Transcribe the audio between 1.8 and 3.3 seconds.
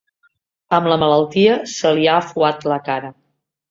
li ha afuat la cara.